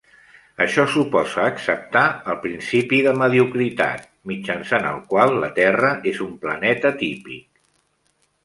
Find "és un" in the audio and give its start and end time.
6.15-6.37